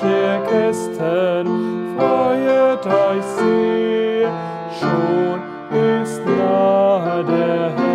[0.00, 4.26] herrliche Christen, freuet euch sie,
[4.78, 5.40] schon
[6.02, 7.87] ist nahe der Herr.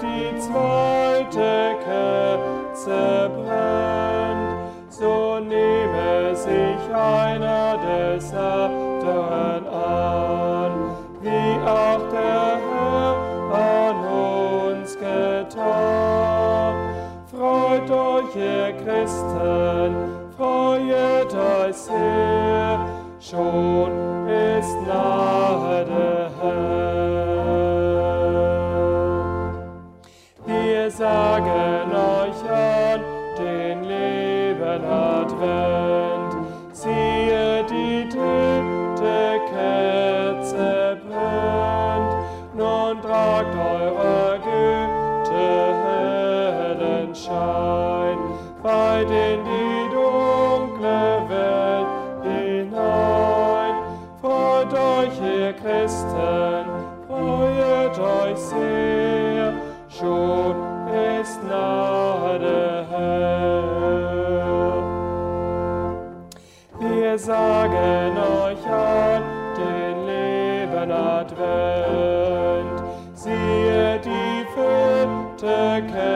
[0.00, 4.58] die zweite Kerze brennt,
[4.88, 10.72] so nehme sich einer des anderen an,
[11.20, 13.16] wie auch der Herr
[13.52, 13.96] an
[14.78, 16.74] uns getan.
[17.30, 19.94] Freut euch, ihr Christen,
[20.36, 22.78] freut euch sehr,
[23.20, 24.03] schon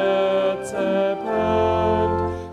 [0.09, 1.17] Herze.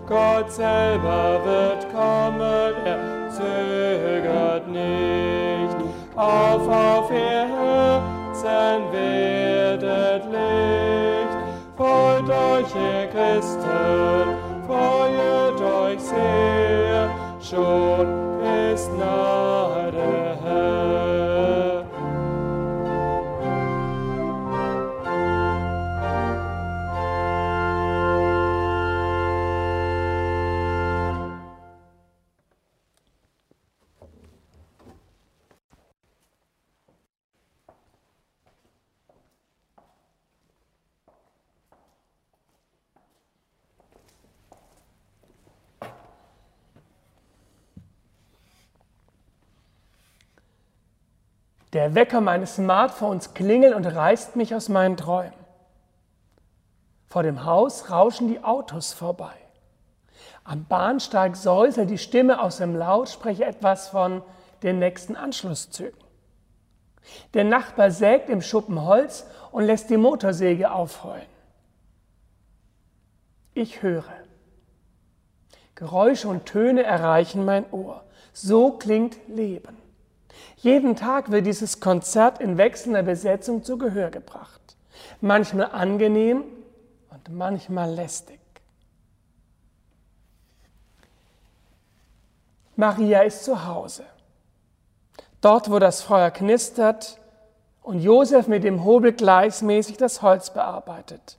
[0.08, 5.76] Gott selber wird kommen, er zögert nicht.
[6.14, 11.36] Auf, auf ihr Herzen werdet Licht.
[11.76, 14.36] Freut euch, ihr Christen,
[14.66, 17.10] freut euch sehr,
[17.40, 18.40] schon
[18.72, 19.85] ist nahe.
[51.76, 55.34] Der Wecker meines Smartphones klingelt und reißt mich aus meinen Träumen.
[57.04, 59.34] Vor dem Haus rauschen die Autos vorbei.
[60.42, 64.22] Am Bahnsteig säuselt die Stimme aus dem Lautsprecher etwas von
[64.62, 66.00] den nächsten Anschlusszügen.
[67.34, 71.28] Der Nachbar sägt im Schuppen Holz und lässt die Motorsäge aufheulen.
[73.52, 74.14] Ich höre.
[75.74, 78.02] Geräusche und Töne erreichen mein Ohr.
[78.32, 79.85] So klingt Leben.
[80.56, 84.76] Jeden Tag wird dieses Konzert in wechselnder Besetzung zu Gehör gebracht.
[85.20, 86.44] Manchmal angenehm
[87.10, 88.40] und manchmal lästig.
[92.76, 94.04] Maria ist zu Hause.
[95.40, 97.18] Dort, wo das Feuer knistert
[97.82, 101.38] und Josef mit dem Hobel gleichmäßig das Holz bearbeitet.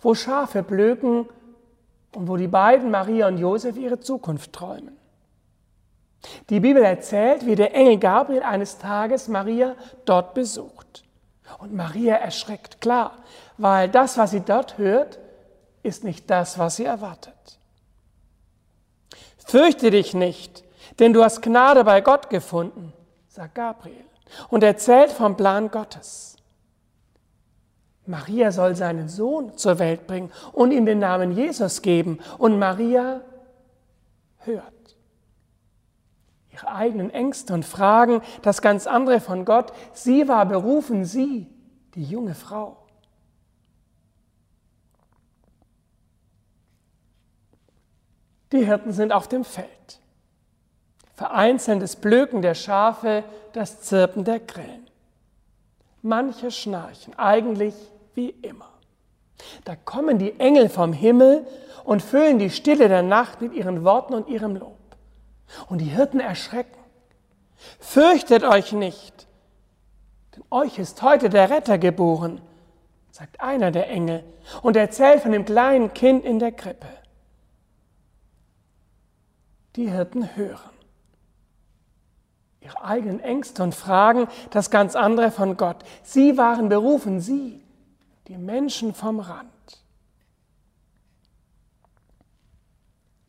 [0.00, 1.28] Wo Schafe blöken
[2.14, 4.96] und wo die beiden, Maria und Josef, ihre Zukunft träumen.
[6.50, 9.74] Die Bibel erzählt, wie der Engel Gabriel eines Tages Maria
[10.04, 11.04] dort besucht.
[11.58, 13.12] Und Maria erschreckt, klar,
[13.56, 15.18] weil das, was sie dort hört,
[15.82, 17.34] ist nicht das, was sie erwartet.
[19.38, 20.64] Fürchte dich nicht,
[20.98, 22.92] denn du hast Gnade bei Gott gefunden,
[23.28, 24.04] sagt Gabriel
[24.48, 26.36] und erzählt vom Plan Gottes.
[28.06, 32.20] Maria soll seinen Sohn zur Welt bringen und ihm den Namen Jesus geben.
[32.38, 33.20] Und Maria
[34.38, 34.75] hört.
[36.56, 39.72] Ihre eigenen Ängste und Fragen, das ganz andere von Gott.
[39.92, 41.46] Sie war berufen, sie,
[41.94, 42.78] die junge Frau.
[48.52, 50.00] Die Hirten sind auf dem Feld.
[51.14, 54.88] Vereinzeltes Blöken der Schafe, das Zirpen der Grillen.
[56.00, 57.74] Manche schnarchen, eigentlich
[58.14, 58.70] wie immer.
[59.64, 61.46] Da kommen die Engel vom Himmel
[61.84, 64.75] und füllen die Stille der Nacht mit ihren Worten und ihrem Lob.
[65.68, 66.78] Und die Hirten erschrecken.
[67.78, 69.26] Fürchtet euch nicht,
[70.34, 72.40] denn euch ist heute der Retter geboren,
[73.10, 74.24] sagt einer der Engel
[74.62, 76.88] und erzählt von dem kleinen Kind in der Krippe.
[79.76, 80.76] Die Hirten hören
[82.66, 85.84] ihre eigenen Ängste und Fragen das ganz andere von Gott.
[86.02, 87.64] Sie waren berufen, sie,
[88.26, 89.50] die Menschen vom Rand.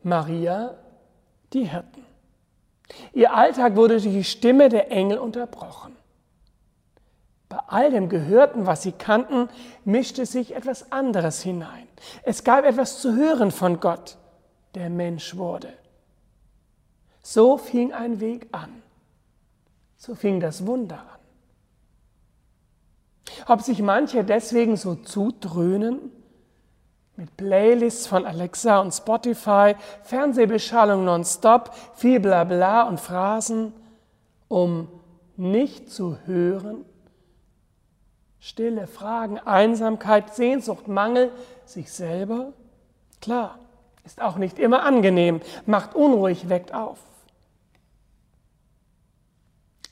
[0.02, 0.74] Maria,
[1.52, 2.04] die Hirten.
[3.12, 5.96] Ihr Alltag wurde durch die Stimme der Engel unterbrochen.
[7.48, 9.48] Bei all dem Gehörten, was sie kannten,
[9.84, 11.88] mischte sich etwas anderes hinein.
[12.22, 14.18] Es gab etwas zu hören von Gott,
[14.74, 15.72] der Mensch wurde.
[17.22, 18.82] So fing ein Weg an.
[19.96, 21.18] So fing das Wunder an.
[23.46, 26.10] Ob sich manche deswegen so zudröhnen,
[27.18, 33.72] mit Playlists von Alexa und Spotify, Fernsehbeschallung nonstop, viel Blabla und Phrasen,
[34.46, 34.86] um
[35.36, 36.84] nicht zu hören,
[38.38, 41.32] stille Fragen, Einsamkeit, Sehnsucht, Mangel,
[41.64, 42.52] sich selber,
[43.20, 43.58] klar,
[44.04, 47.00] ist auch nicht immer angenehm, macht unruhig, weckt auf.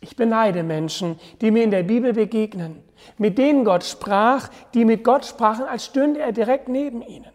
[0.00, 2.85] Ich beneide Menschen, die mir in der Bibel begegnen,
[3.18, 7.32] mit denen Gott sprach, die mit Gott sprachen, als stünde er direkt neben ihnen.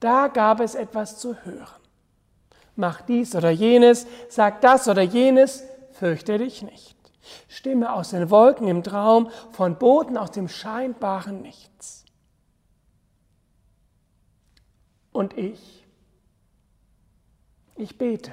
[0.00, 1.80] Da gab es etwas zu hören.
[2.76, 6.96] Mach dies oder jenes, sag das oder jenes, fürchte dich nicht.
[7.48, 12.04] Stimme aus den Wolken im Traum, von Boten aus dem scheinbaren Nichts.
[15.12, 15.86] Und ich,
[17.76, 18.32] ich bete.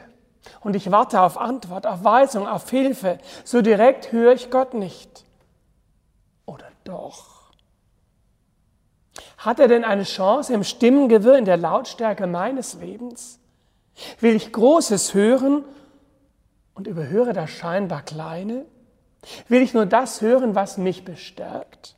[0.59, 3.19] Und ich warte auf Antwort, auf Weisung, auf Hilfe.
[3.45, 5.23] So direkt höre ich Gott nicht.
[6.83, 7.51] Doch?
[9.37, 13.39] Hat er denn eine Chance im Stimmengewirr in der Lautstärke meines Lebens?
[14.19, 15.63] Will ich Großes hören
[16.73, 18.65] und überhöre das scheinbar Kleine?
[19.47, 21.95] Will ich nur das hören, was mich bestärkt?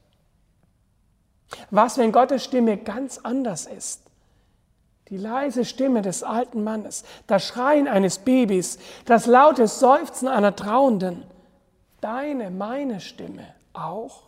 [1.69, 4.01] Was, wenn Gottes Stimme ganz anders ist?
[5.09, 11.23] Die leise Stimme des alten Mannes, das Schreien eines Babys, das laute Seufzen einer Trauenden,
[12.01, 14.23] deine, meine Stimme auch.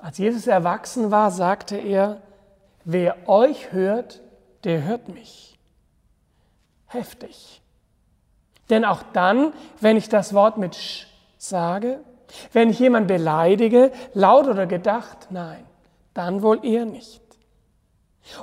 [0.00, 2.22] Als Jesus erwachsen war, sagte er,
[2.84, 4.20] wer euch hört,
[4.64, 5.58] der hört mich.
[6.86, 7.60] Heftig.
[8.70, 11.06] Denn auch dann, wenn ich das Wort mit Sch
[11.38, 12.00] sage,
[12.52, 15.64] wenn ich jemanden beleidige, laut oder gedacht, nein,
[16.14, 17.22] dann wohl eher nicht.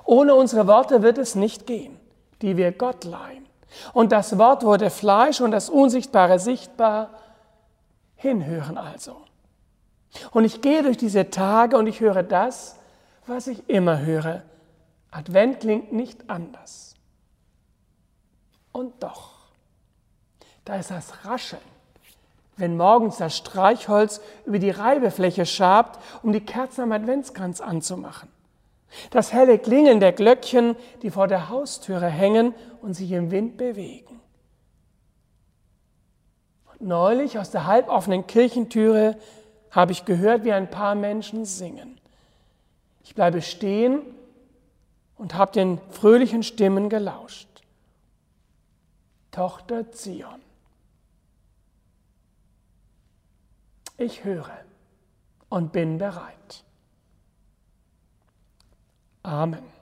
[0.03, 1.99] Ohne unsere Worte wird es nicht gehen,
[2.41, 3.45] die wir Gott leihen.
[3.93, 7.09] Und das Wort wurde Fleisch und das Unsichtbare sichtbar.
[8.15, 9.24] Hinhören also.
[10.35, 12.75] Und ich gehe durch diese Tage und ich höre das,
[13.25, 14.43] was ich immer höre.
[15.09, 16.95] Advent klingt nicht anders.
[18.73, 19.31] Und doch.
[20.65, 21.61] Da ist das Rascheln,
[22.57, 28.27] wenn morgens das Streichholz über die Reibefläche schabt, um die Kerzen am Adventskranz anzumachen.
[29.11, 34.19] Das helle Klingeln der Glöckchen, die vor der Haustüre hängen und sich im Wind bewegen.
[36.73, 39.15] Und neulich aus der halboffenen Kirchentüre
[39.75, 41.99] habe ich gehört, wie ein paar Menschen singen.
[43.03, 43.99] Ich bleibe stehen
[45.17, 47.49] und habe den fröhlichen Stimmen gelauscht.
[49.31, 50.41] Tochter Zion.
[53.97, 54.49] Ich höre
[55.49, 56.63] und bin bereit.
[59.23, 59.74] Amen.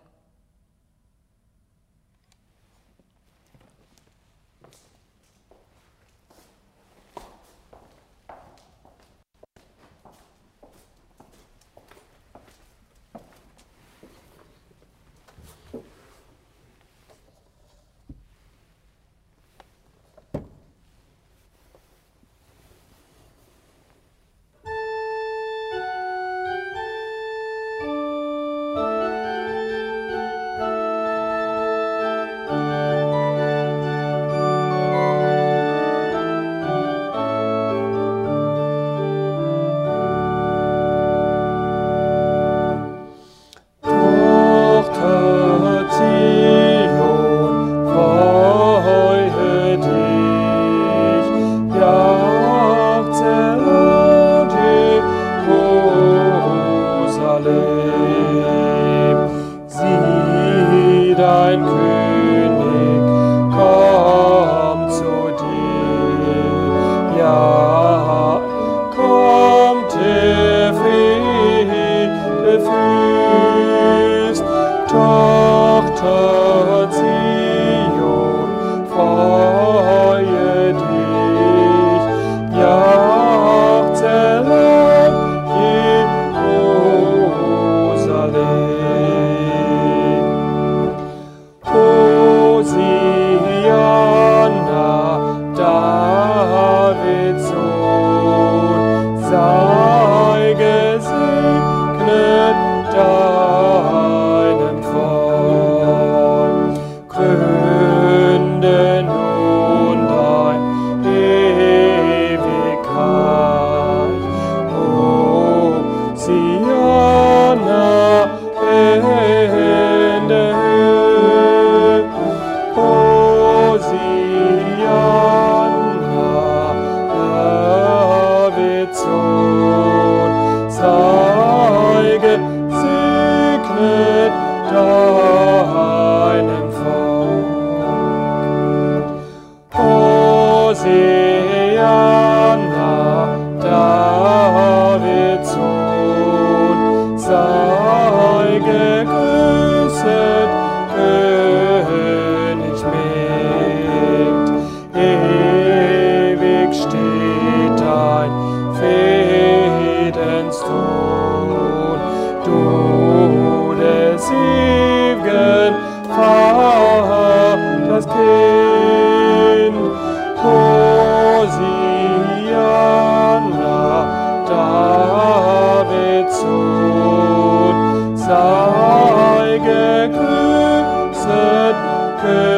[182.24, 182.53] open.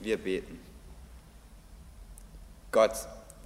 [0.00, 0.60] Wir beten.
[2.70, 2.92] Gott,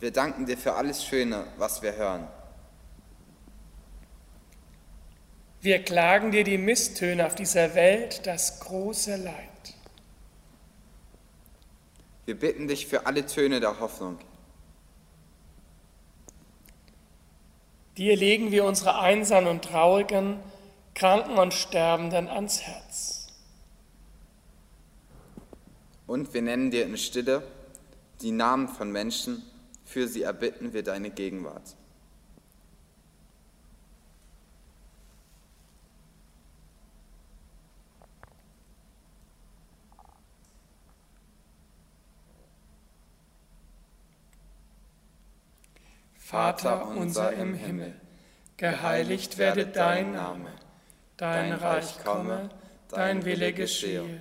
[0.00, 2.26] wir danken dir für alles Schöne, was wir hören.
[5.60, 9.48] Wir klagen dir die Misstöne auf dieser Welt, das große Leid.
[12.24, 14.18] Wir bitten dich für alle Töne der Hoffnung.
[17.96, 20.40] Dir legen wir unsere Einsamen und Traurigen,
[20.94, 23.21] Kranken und Sterbenden ans Herz.
[26.12, 27.42] Und wir nennen dir in Stille
[28.20, 29.42] die Namen von Menschen,
[29.82, 31.74] für sie erbitten wir deine Gegenwart.
[46.18, 47.98] Vater unser im Himmel,
[48.58, 50.50] geheiligt werde dein Name,
[51.16, 52.50] dein Reich komme,
[52.90, 54.20] dein Wille geschehe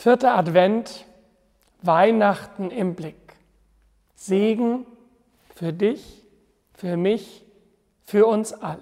[0.00, 1.04] Vierter Advent,
[1.82, 3.36] Weihnachten im Blick.
[4.14, 4.86] Segen
[5.54, 6.24] für dich,
[6.72, 7.44] für mich,
[8.06, 8.80] für uns alle.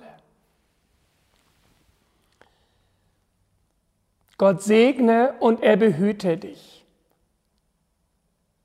[4.36, 6.86] Gott segne und er behüte dich.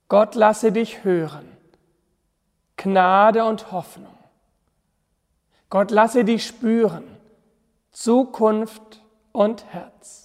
[0.08, 1.50] Gott lasse dich hören.
[2.78, 4.16] Gnade und Hoffnung.
[5.72, 7.18] Gott lasse dich spüren.
[7.92, 10.23] Zukunft und Herz.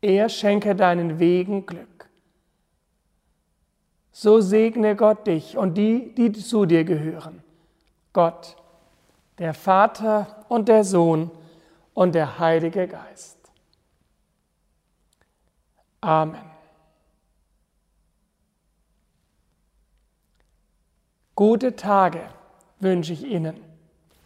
[0.00, 2.08] Er schenke deinen Wegen Glück.
[4.12, 7.42] So segne Gott dich und die, die zu dir gehören.
[8.12, 8.56] Gott,
[9.38, 11.30] der Vater und der Sohn
[11.94, 13.38] und der Heilige Geist.
[16.00, 16.50] Amen.
[21.34, 22.20] Gute Tage
[22.80, 23.56] wünsche ich Ihnen,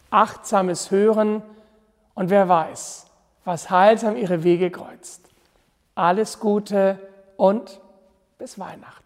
[0.09, 1.41] achtsames Hören
[2.13, 3.07] und wer weiß,
[3.45, 5.29] was heilsam Ihre Wege kreuzt.
[5.95, 6.99] Alles Gute
[7.37, 7.79] und
[8.37, 9.03] bis Weihnachten.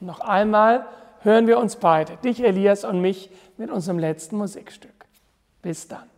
[0.00, 0.86] Und noch einmal
[1.20, 5.06] hören wir uns beide, dich Elias und mich, mit unserem letzten Musikstück.
[5.62, 6.08] Bis dann.